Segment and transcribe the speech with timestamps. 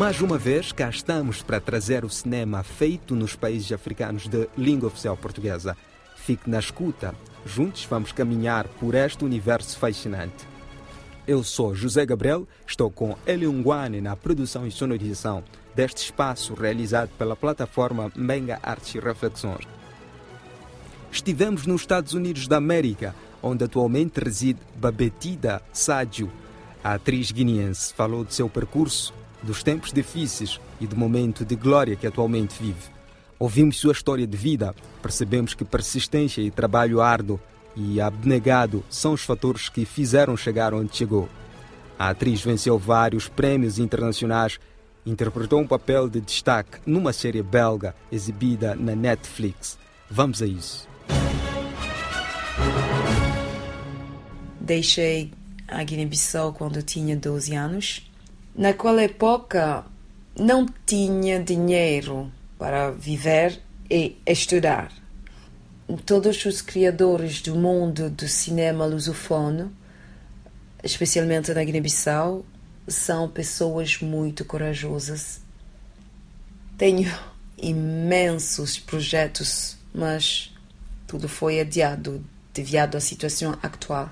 [0.00, 4.86] Mais uma vez, cá estamos para trazer o cinema feito nos países africanos de língua
[4.86, 5.76] oficial portuguesa.
[6.16, 7.14] Fique na escuta,
[7.44, 10.48] juntos vamos caminhar por este universo fascinante.
[11.28, 15.44] Eu sou José Gabriel, estou com Eliungwane na produção e sonorização
[15.74, 19.68] deste espaço realizado pela plataforma Menga Artes e Reflexões.
[21.12, 26.32] Estivemos nos Estados Unidos da América, onde atualmente reside Babetida Sádio.
[26.82, 31.96] A atriz guineense falou de seu percurso, dos tempos difíceis e do momento de glória
[31.96, 32.90] que atualmente vive.
[33.38, 37.40] Ouvimos sua história de vida, percebemos que persistência e trabalho árduo
[37.74, 41.28] e abnegado são os fatores que fizeram chegar onde chegou.
[41.98, 44.58] A atriz venceu vários prêmios internacionais,
[45.06, 49.78] interpretou um papel de destaque numa série belga exibida na Netflix.
[50.10, 50.88] Vamos a isso.
[54.60, 55.32] Deixei
[55.66, 58.09] a Guiné-Bissau quando tinha 12 anos.
[58.54, 59.84] Naquela época
[60.38, 64.92] não tinha dinheiro para viver e estudar.
[66.04, 69.72] Todos os criadores do mundo do cinema lusófono,
[70.82, 72.44] especialmente na Guiné-Bissau,
[72.86, 75.40] são pessoas muito corajosas.
[76.76, 77.12] Tenho
[77.58, 80.52] imensos projetos, mas
[81.06, 84.10] tudo foi adiado devido à situação atual.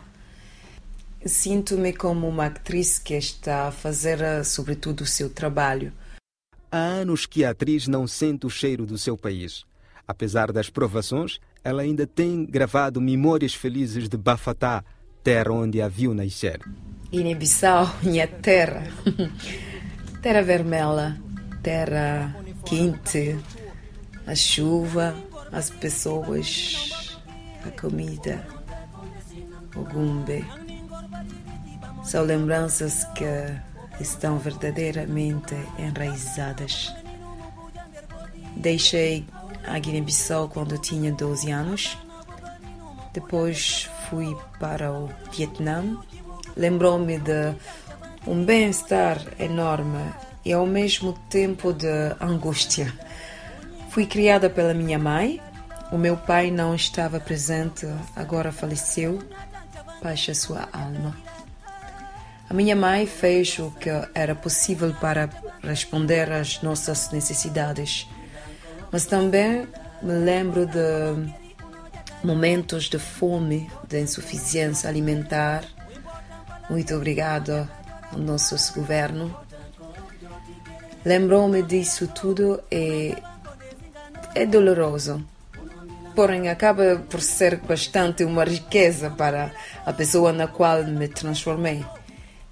[1.24, 5.92] Sinto-me como uma atriz que está a fazer, sobretudo, o seu trabalho.
[6.70, 9.64] Há anos que a atriz não sente o cheiro do seu país.
[10.06, 14.84] Apesar das provações, ela ainda tem gravado memórias felizes de Bafatá,
[15.22, 16.60] terra onde a viu nascer.
[17.10, 18.86] Guiné-Bissau, minha terra.
[20.22, 21.20] terra vermelha,
[21.62, 23.38] terra quente,
[24.27, 25.14] a chuva,
[25.50, 27.19] as pessoas,
[27.64, 28.47] a comida,
[29.75, 30.44] o gumbe.
[32.08, 33.22] São lembranças que
[34.00, 36.91] estão verdadeiramente enraizadas.
[38.56, 39.26] Deixei
[39.66, 41.98] a Guiné-Bissau quando tinha 12 anos.
[43.12, 45.98] Depois fui para o Vietnã.
[46.56, 47.54] Lembrou-me de
[48.26, 50.10] um bem-estar enorme
[50.46, 52.90] e ao mesmo tempo de angústia.
[53.90, 55.42] Fui criada pela minha mãe.
[55.92, 57.86] O meu pai não estava presente,
[58.16, 59.19] agora faleceu.
[60.02, 61.28] Baixa sua alma.
[62.50, 65.28] A minha mãe fez o que era possível para
[65.62, 68.09] responder às nossas necessidades,
[68.91, 69.69] mas também
[70.00, 71.31] me lembro de
[72.25, 75.62] momentos de fome, de insuficiência alimentar.
[76.70, 77.69] Muito obrigada
[78.10, 79.37] ao nosso governo.
[81.04, 83.14] Lembrou-me disso tudo e
[84.34, 85.22] é doloroso.
[86.14, 89.53] Porém, acaba por ser bastante uma riqueza para
[89.84, 91.84] a pessoa na qual me transformei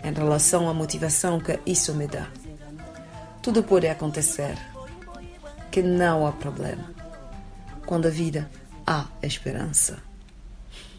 [0.07, 2.29] em relação à motivação que isso me dá.
[3.43, 4.57] Tudo pode acontecer,
[5.71, 6.95] que não há problema.
[7.85, 8.49] Quando a vida
[8.87, 9.99] há esperança.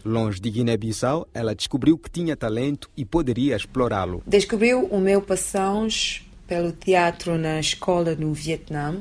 [0.04, 4.22] Longe de Guiné-Bissau, ela descobriu que tinha talento e poderia explorá-lo.
[4.26, 5.88] Descobriu o meu paixão
[6.46, 8.94] pelo teatro na escola no Vietnã,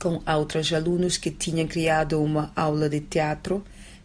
[0.00, 3.64] com outros alunos que tinham criado uma aula de teatro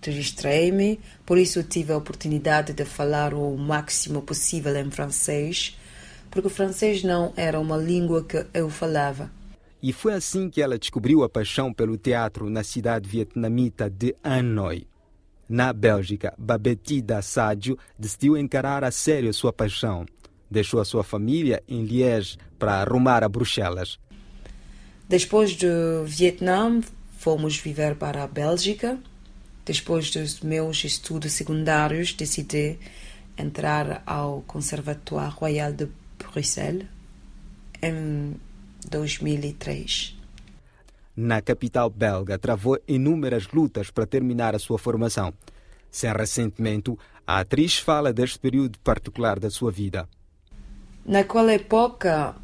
[0.09, 5.78] registrei-me, por isso tive a oportunidade de falar o máximo possível em francês,
[6.29, 9.29] porque o francês não era uma língua que eu falava.
[9.84, 14.88] E foi assim que ela descobriu a paixão pelo teatro na cidade vietnamita de Hanoi.
[15.50, 20.06] Na Bélgica, Babette da Sádio decidiu encarar a sério a sua paixão.
[20.50, 24.00] Deixou a sua família em Liège para arrumar a Bruxelas.
[25.09, 26.79] Depois do Vietnã,
[27.18, 28.97] fomos viver para a Bélgica
[29.66, 32.77] depois dos meus estudos secundários, decidi
[33.38, 36.85] entrar ao Conservatoire Royal de Bruxelas
[37.81, 38.35] em
[38.89, 40.17] 2003.
[41.16, 45.33] Na capital belga, travou inúmeras lutas para terminar a sua formação.
[45.89, 46.97] Sem ressentimento,
[47.27, 50.07] a atriz fala deste período particular da sua vida.
[51.06, 52.36] Naquela época,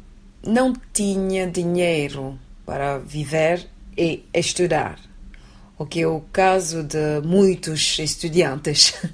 [0.46, 3.66] não tinha dinheiro para viver
[3.96, 5.07] e estudar
[5.78, 8.94] o que é o caso de muitos estudantes.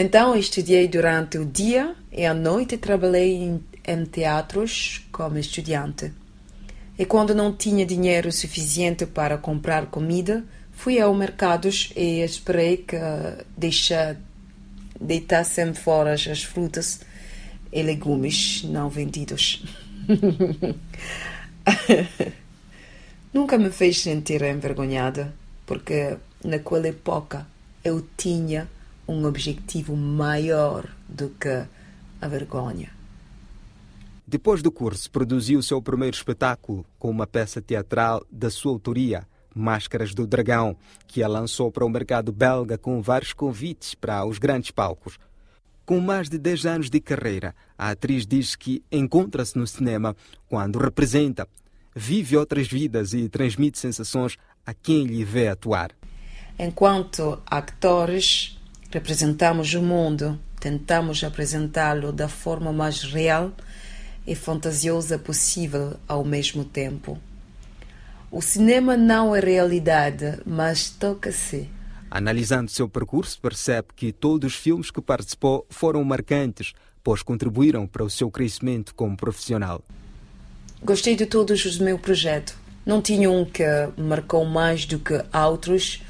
[0.00, 6.12] Então, estudei durante o dia e à noite trabalhei em, em teatros como estudante.
[6.96, 12.96] E quando não tinha dinheiro suficiente para comprar comida, fui ao mercado e esperei que
[13.56, 14.16] deixa,
[15.00, 17.00] deitassem fora as frutas
[17.72, 19.64] e legumes não vendidos.
[23.34, 25.34] Nunca me fez sentir envergonhada
[25.68, 27.46] porque naquela época
[27.84, 28.66] eu tinha
[29.06, 31.66] um objetivo maior do que
[32.20, 32.90] a vergonha.
[34.26, 40.14] Depois do curso, produziu seu primeiro espetáculo com uma peça teatral da sua autoria, Máscaras
[40.14, 40.76] do Dragão,
[41.06, 45.18] que a lançou para o mercado belga com vários convites para os grandes palcos.
[45.84, 50.14] Com mais de 10 anos de carreira, a atriz diz que encontra-se no cinema
[50.48, 51.48] quando representa,
[51.94, 54.36] vive outras vidas e transmite sensações
[54.68, 55.92] a quem lhe vê atuar.
[56.58, 58.60] Enquanto atores,
[58.90, 63.50] representamos o mundo, tentamos apresentá-lo da forma mais real
[64.26, 67.18] e fantasiosa possível ao mesmo tempo.
[68.30, 71.66] O cinema não é realidade, mas toca-se.
[72.10, 78.04] Analisando seu percurso, percebe que todos os filmes que participou foram marcantes, pois contribuíram para
[78.04, 79.82] o seu crescimento como profissional.
[80.82, 82.67] Gostei de todos os meus projetos.
[82.84, 83.64] Não tinha um que
[83.96, 86.02] marcou mais do que outros.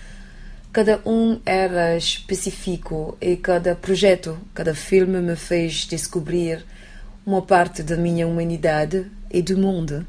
[0.73, 6.65] Cada um era específico e cada projeto, cada filme me fez descobrir
[7.27, 10.07] uma parte da minha humanidade e do mundo.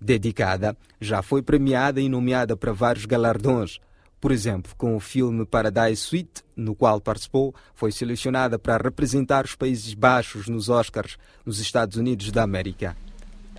[0.00, 3.78] Dedicada, já foi premiada e nomeada para vários galardões.
[4.20, 9.54] Por exemplo, com o filme Paradise Suite, no qual participou, foi selecionada para representar os
[9.54, 12.96] Países Baixos nos Oscars, nos Estados Unidos da América.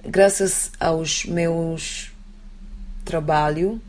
[0.04, 2.12] Graças aos meus
[3.06, 3.80] trabalhos,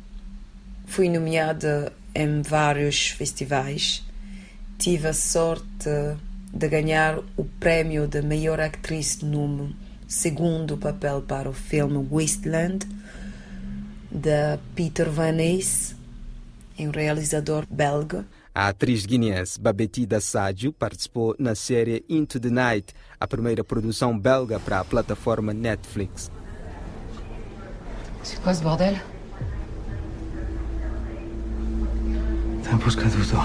[0.85, 4.05] fui nomeada em vários festivais.
[4.77, 5.89] Tive a sorte
[6.53, 9.75] de ganhar o prémio de melhor atriz no
[10.07, 12.87] segundo papel para o filme Wasteland,
[14.11, 15.97] de Peter Van Nys,
[16.79, 18.27] um realizador belga.
[18.55, 24.61] A atriz guineense Babetida Sadio participou na série Into the Night, a primeira produção belga
[24.61, 26.31] para a plataforma Netflix.
[28.23, 29.01] C'est quoi ce bordel
[32.97, 33.43] qu'à tout temps.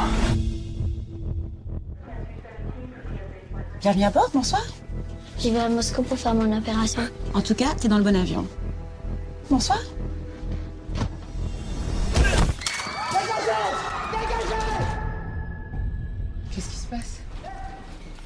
[3.82, 4.66] Bienvenue à bord, bonsoir.
[5.40, 7.04] J'y vais à Moscou pour faire mon opération.
[7.34, 8.48] En tout cas, t'es dans le bon avion.
[9.50, 9.80] Bonsoir.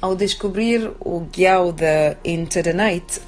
[0.02, 3.20] Ao descobrir o guião de Into the Night,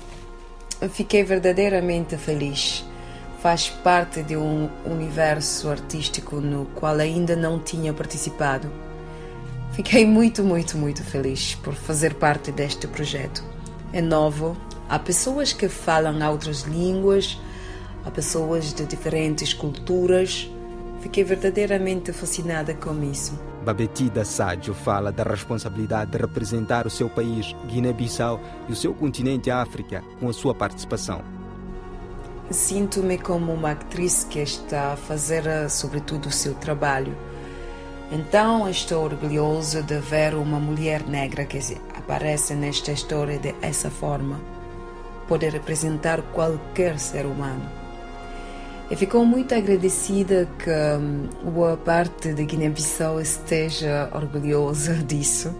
[0.90, 2.84] fiquei verdadeiramente feliz.
[3.40, 8.68] Faz parte de um universo artístico no qual ainda não tinha participado.
[9.70, 13.44] Fiquei muito, muito, muito feliz por fazer parte deste projeto.
[13.92, 14.56] É novo,
[14.88, 17.38] há pessoas que falam outras línguas,
[18.04, 20.50] há pessoas de diferentes culturas.
[21.00, 23.53] Fiquei verdadeiramente fascinada com isso.
[23.64, 28.38] Babetida Sadio fala da responsabilidade de representar o seu país, Guiné-Bissau,
[28.68, 31.22] e o seu continente África com a sua participação.
[32.50, 37.16] Sinto-me como uma atriz que está a fazer, sobretudo, o seu trabalho.
[38.12, 41.58] Então, estou orgulhoso de ver uma mulher negra que
[41.96, 44.38] aparece nesta história dessa forma.
[45.26, 47.83] Pode representar qualquer ser humano.
[48.90, 55.54] E ficou muito agradecida que hum, boa parte de Guiné-Bissau esteja orgulhosa disso.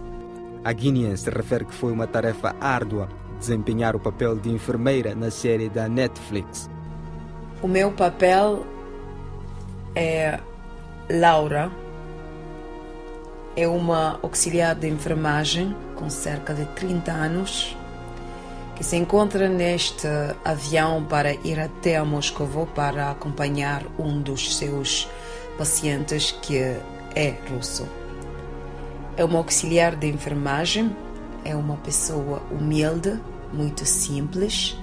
[0.63, 5.69] A guineense refere que foi uma tarefa árdua desempenhar o papel de enfermeira na série
[5.69, 6.69] da Netflix.
[7.61, 8.65] O meu papel
[9.95, 10.39] é
[11.09, 11.71] Laura.
[13.55, 17.75] É uma auxiliar de enfermagem com cerca de 30 anos
[18.75, 20.07] que se encontra neste
[20.43, 25.09] avião para ir até a Moscou para acompanhar um dos seus
[25.57, 26.57] pacientes que
[27.15, 27.87] é russo.
[29.15, 30.93] É uma auxiliar de enfermagem,
[31.45, 33.17] é uma pessoa humilde,
[33.53, 34.77] muito simples,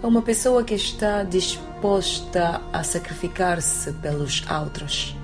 [0.00, 5.16] é uma pessoa que está disposta a sacrificar-se pelos outros.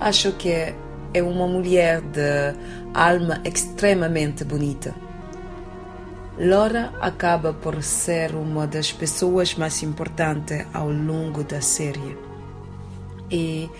[0.00, 0.74] Acho que
[1.12, 2.54] é uma mulher de
[2.94, 4.94] alma extremamente bonita.
[6.38, 12.18] Laura acaba por ser uma das pessoas mais importantes ao longo da série.
[13.30, 13.70] E,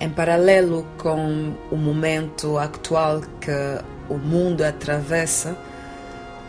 [0.00, 3.50] em paralelo com o momento atual que
[4.08, 5.54] o mundo atravessa,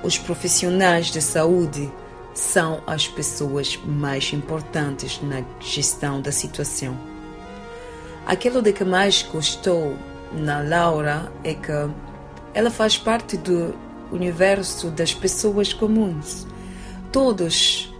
[0.01, 1.91] os profissionais de saúde
[2.33, 6.97] são as pessoas mais importantes na gestão da situação.
[8.25, 9.97] Aquilo de que mais gostou
[10.31, 11.71] na Laura é que
[12.53, 16.45] ela faz parte do universo das pessoas comuns.
[17.11, 17.93] Todos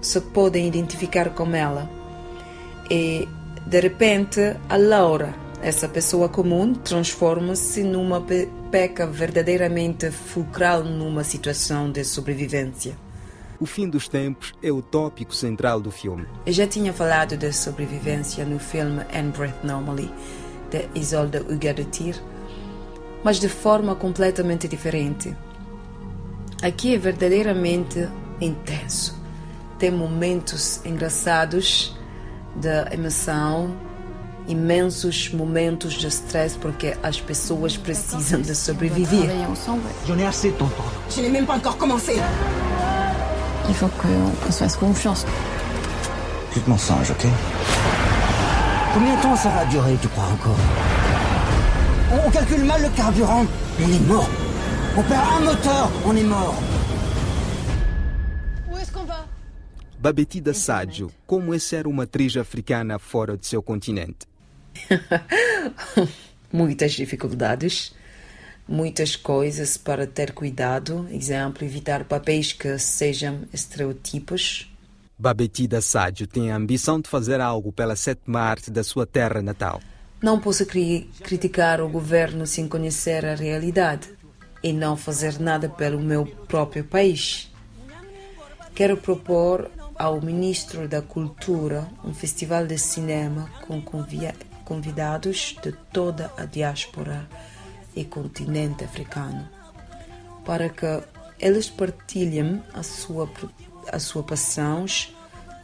[0.00, 1.88] se podem identificar com ela.
[2.90, 3.28] E,
[3.66, 8.24] de repente, a Laura, essa pessoa comum, transforma-se numa
[8.70, 12.96] peca verdadeiramente fulcral numa situação de sobrevivência.
[13.60, 16.26] O fim dos tempos é o tópico central do filme.
[16.46, 20.10] Eu já tinha falado de sobrevivência no filme And Breath Normally,
[20.70, 22.14] de Isolde Ugadetir,
[23.24, 25.36] mas de forma completamente diferente.
[26.60, 28.08] Aqui é verdadeiramente
[28.40, 29.14] intenso.
[29.78, 31.96] Tem momentos engraçados
[32.56, 33.76] de emoção,
[34.48, 39.30] imensos momentos de stress porque as pessoas precisam de sobreviver.
[40.04, 40.92] J'en ai assez de t'entendre.
[41.10, 42.16] Je n'ai même pas encore commencé.
[43.68, 45.24] Il faut qu'on se fasse confiance.
[46.52, 47.26] Tu te mensonge, ok
[48.94, 50.56] Combien de temps ça va durer, tu crois encore
[52.10, 53.46] on, on calcule mal le carburant,
[53.80, 54.28] on est mort.
[54.98, 56.58] On perd un moteur, on est mort.
[58.68, 59.28] Où est-ce qu'on va
[60.00, 64.26] Babetida Sádio, como é ser uma atriz africana fora do seu continente?
[66.52, 67.94] Muitas dificuldades,
[68.66, 71.06] muitas coisas para ter cuidado.
[71.12, 74.68] Exemplo, evitar papéis que sejam estereotipos.
[75.16, 79.80] Babetida Sádio tem a ambição de fazer algo pela sétima arte da sua terra natal.
[80.20, 84.17] Não posso cri criticar o governo sem conhecer a realidade
[84.62, 87.50] e não fazer nada pelo meu próprio país.
[88.74, 93.82] Quero propor ao Ministro da Cultura um festival de cinema com
[94.64, 97.28] convidados de toda a diáspora
[97.96, 99.48] e continente africano,
[100.44, 101.02] para que
[101.40, 103.28] eles partilhem a sua,
[103.90, 104.84] a sua paixão,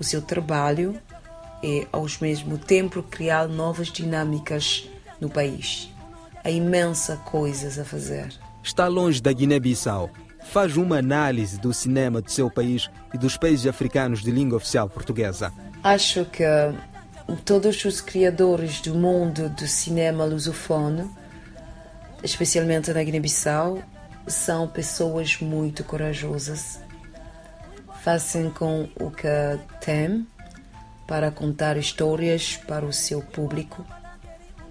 [0.00, 1.00] o seu trabalho
[1.62, 4.88] e, ao mesmo tempo, criar novas dinâmicas
[5.20, 5.88] no país.
[6.42, 8.43] Há imensa coisas a fazer.
[8.64, 10.10] Está longe da Guiné-Bissau.
[10.50, 14.88] Faz uma análise do cinema do seu país e dos países africanos de língua oficial
[14.88, 15.52] portuguesa.
[15.82, 16.42] Acho que
[17.44, 21.08] todos os criadores do mundo do cinema lusofone,
[22.22, 23.82] especialmente na Guiné-Bissau,
[24.26, 26.80] são pessoas muito corajosas.
[28.02, 29.28] Fazem com o que
[29.82, 30.26] têm
[31.06, 33.84] para contar histórias para o seu público.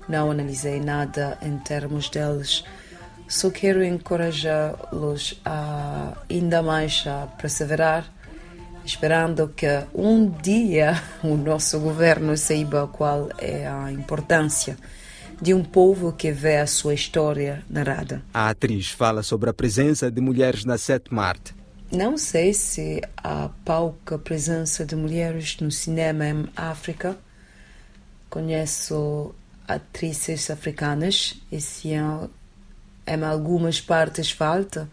[0.09, 2.63] Não analisei nada em termos deles,
[3.33, 8.05] só quero encorajá-los a ainda mais a perseverar
[8.85, 14.77] esperando que um dia o nosso governo saiba qual é a importância
[15.41, 18.21] de um povo que vê a sua história narrada.
[18.31, 21.55] A atriz fala sobre a presença de mulheres na sétima arte.
[21.91, 27.17] Não sei se há pouca presença de mulheres no cinema em África.
[28.29, 29.33] Conheço
[29.67, 31.93] atrizes africanas e se
[33.05, 34.89] em algumas partes falta,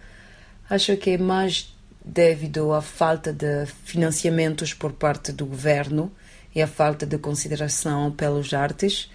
[0.69, 1.75] acho que é mais
[2.05, 6.11] devido à falta de financiamentos por parte do governo
[6.55, 9.11] e à falta de consideração pelos artes.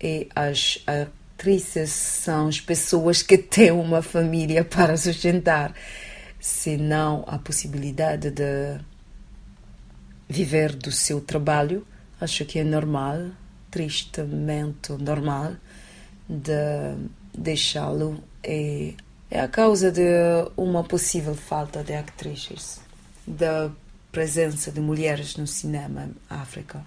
[0.00, 5.74] E as atrizes são as pessoas que têm uma família para sustentar,
[6.40, 8.80] se não a possibilidade de
[10.28, 11.86] viver do seu trabalho,
[12.20, 13.30] acho que é normal,
[13.70, 15.54] tristemente normal,
[16.28, 16.96] de
[17.36, 18.22] deixá-lo.
[18.42, 18.94] É,
[19.30, 20.02] é a causa de
[20.56, 22.80] uma possível falta de atrizes,
[23.26, 23.70] da
[24.10, 26.84] presença de mulheres no cinema em África.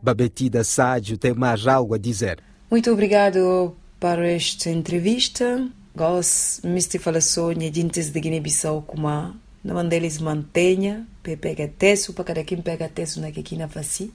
[0.00, 2.40] Babetida Sádio tem mais algo a dizer.
[2.70, 5.68] Muito obrigado para esta entrevista.
[5.96, 9.34] Gos, misti fala sonha dintes de Guiné-Bissau kuma.
[9.64, 14.12] Na mandeles mantenha, pe pega teso, para cada quem pega teso na que na faci.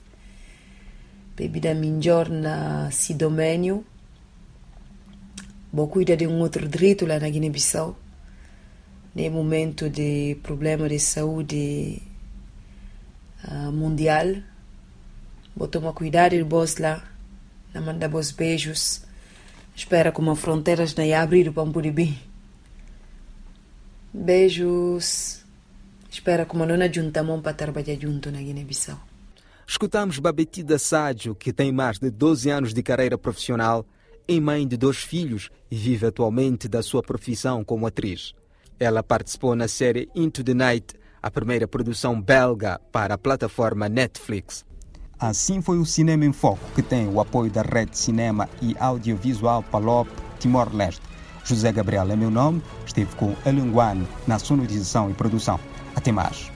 [1.36, 3.84] Bebida minjor na sidomênio.
[5.74, 7.96] Vou cuidar de um outro direito lá na Guiné-Bissau.
[9.12, 12.00] No momento de problema de saúde
[13.42, 14.36] ah, mundial.
[15.56, 17.02] Vou tomar cuidado de vós lá.
[17.72, 19.02] Na manda vos beijos.
[19.74, 22.20] Espera como as fronteiras não abrir para um bem.
[24.12, 25.44] Beijos.
[26.08, 29.00] Espera como não juntamos para trabalhar junto na Guiné-Bissau.
[29.66, 33.84] Escutamos Babetida Sádio, que tem mais de 12 anos de carreira profissional,
[34.26, 38.34] é mãe de dois filhos e vive atualmente da sua profissão como atriz.
[38.78, 44.64] Ela participou na série Into the Night, a primeira produção belga para a plataforma Netflix.
[45.18, 49.62] Assim foi o Cinema em Foco, que tem o apoio da Rede Cinema e Audiovisual
[49.62, 50.08] Palop
[50.40, 51.02] Timor-Leste.
[51.44, 55.60] José Gabriel é meu nome, esteve com Alinguane na sonorização e produção.
[55.94, 56.53] Até mais.